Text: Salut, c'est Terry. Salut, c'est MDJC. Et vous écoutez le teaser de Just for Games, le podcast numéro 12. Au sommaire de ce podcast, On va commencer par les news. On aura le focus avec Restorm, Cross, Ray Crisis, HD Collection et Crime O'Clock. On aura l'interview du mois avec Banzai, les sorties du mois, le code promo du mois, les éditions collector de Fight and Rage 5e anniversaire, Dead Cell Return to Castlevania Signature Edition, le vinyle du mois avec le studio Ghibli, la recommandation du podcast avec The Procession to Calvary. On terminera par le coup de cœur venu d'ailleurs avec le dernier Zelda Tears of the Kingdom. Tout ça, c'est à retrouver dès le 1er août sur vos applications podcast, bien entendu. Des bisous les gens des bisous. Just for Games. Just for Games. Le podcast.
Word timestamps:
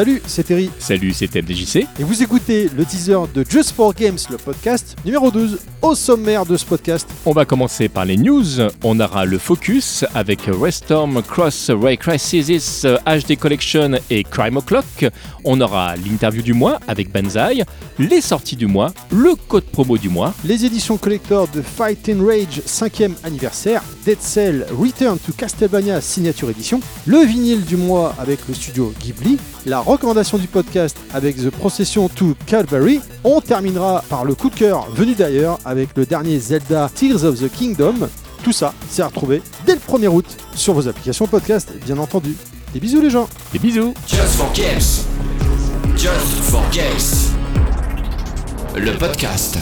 Salut, 0.00 0.22
c'est 0.26 0.44
Terry. 0.44 0.70
Salut, 0.78 1.12
c'est 1.12 1.34
MDJC. 1.34 1.86
Et 1.98 2.04
vous 2.04 2.22
écoutez 2.22 2.70
le 2.74 2.86
teaser 2.86 3.18
de 3.34 3.44
Just 3.46 3.72
for 3.72 3.92
Games, 3.92 4.16
le 4.30 4.38
podcast 4.38 4.96
numéro 5.04 5.30
12. 5.30 5.58
Au 5.82 5.94
sommaire 5.94 6.46
de 6.46 6.56
ce 6.56 6.64
podcast, 6.64 7.06
On 7.26 7.32
va 7.32 7.44
commencer 7.44 7.90
par 7.90 8.06
les 8.06 8.16
news. 8.16 8.60
On 8.82 8.98
aura 8.98 9.26
le 9.26 9.36
focus 9.36 10.06
avec 10.14 10.42
Restorm, 10.46 11.22
Cross, 11.22 11.70
Ray 11.70 11.98
Crisis, 11.98 12.86
HD 13.06 13.36
Collection 13.38 13.92
et 14.08 14.24
Crime 14.24 14.56
O'Clock. 14.56 15.06
On 15.44 15.60
aura 15.60 15.96
l'interview 15.96 16.42
du 16.42 16.54
mois 16.54 16.80
avec 16.86 17.12
Banzai, 17.12 17.64
les 17.98 18.20
sorties 18.22 18.56
du 18.56 18.66
mois, 18.66 18.92
le 19.10 19.34
code 19.48 19.64
promo 19.64 19.98
du 19.98 20.08
mois, 20.08 20.34
les 20.44 20.64
éditions 20.64 20.96
collector 20.98 21.48
de 21.48 21.62
Fight 21.62 22.10
and 22.10 22.24
Rage 22.24 22.62
5e 22.66 23.12
anniversaire, 23.24 23.82
Dead 24.04 24.20
Cell 24.20 24.66
Return 24.78 25.18
to 25.18 25.32
Castlevania 25.32 26.00
Signature 26.00 26.50
Edition, 26.50 26.80
le 27.06 27.18
vinyle 27.18 27.64
du 27.64 27.76
mois 27.76 28.14
avec 28.18 28.40
le 28.48 28.54
studio 28.54 28.92
Ghibli, 29.00 29.38
la 29.64 29.80
recommandation 29.90 30.38
du 30.38 30.46
podcast 30.46 30.96
avec 31.12 31.36
The 31.36 31.50
Procession 31.50 32.08
to 32.08 32.36
Calvary. 32.46 33.00
On 33.24 33.40
terminera 33.40 34.04
par 34.08 34.24
le 34.24 34.36
coup 34.36 34.48
de 34.48 34.54
cœur 34.54 34.88
venu 34.92 35.14
d'ailleurs 35.14 35.58
avec 35.64 35.96
le 35.96 36.06
dernier 36.06 36.38
Zelda 36.38 36.88
Tears 36.94 37.24
of 37.24 37.40
the 37.40 37.50
Kingdom. 37.50 38.08
Tout 38.44 38.52
ça, 38.52 38.72
c'est 38.88 39.02
à 39.02 39.08
retrouver 39.08 39.42
dès 39.66 39.74
le 39.74 39.80
1er 39.80 40.06
août 40.06 40.26
sur 40.54 40.74
vos 40.74 40.86
applications 40.86 41.26
podcast, 41.26 41.72
bien 41.84 41.98
entendu. 41.98 42.36
Des 42.72 42.78
bisous 42.78 43.00
les 43.00 43.10
gens 43.10 43.28
des 43.52 43.58
bisous. 43.58 43.92
Just 44.06 44.36
for 44.36 44.52
Games. 44.52 45.04
Just 45.96 46.40
for 46.44 46.62
Games. 46.70 47.34
Le 48.76 48.96
podcast. 48.96 49.58